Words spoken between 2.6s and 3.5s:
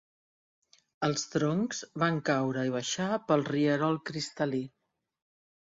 i baixar pel